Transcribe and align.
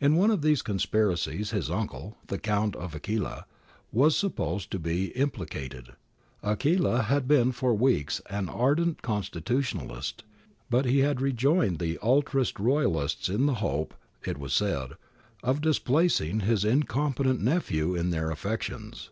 In 0.00 0.14
one 0.14 0.30
of 0.30 0.42
these 0.42 0.62
conspiracies 0.62 1.50
his 1.50 1.68
uncle, 1.68 2.16
the 2.28 2.38
Count 2.38 2.76
of 2.76 2.94
Aquila, 2.94 3.44
was 3.90 4.14
supposed 4.16 4.70
to 4.70 4.78
be 4.78 5.06
im 5.16 5.30
plicated. 5.30 5.96
Aquila 6.44 7.02
had 7.02 7.26
been 7.26 7.50
for 7.50 7.72
a 7.72 7.76
few 7.76 7.82
weeks 7.82 8.20
an 8.30 8.48
ardent 8.48 9.02
constitutionalist, 9.02 10.22
but 10.70 10.84
he 10.84 11.00
had 11.00 11.20
rejoined 11.20 11.80
the 11.80 11.98
ultra 12.00 12.46
Royalists 12.56 13.28
in 13.28 13.46
the 13.46 13.54
hope, 13.54 13.94
it 14.24 14.38
was 14.38 14.52
said, 14.54 14.92
of 15.42 15.60
displacing 15.60 16.38
his 16.38 16.64
incompetent 16.64 17.40
nephew 17.40 17.96
in 17.96 18.10
their 18.10 18.30
affections. 18.30 19.10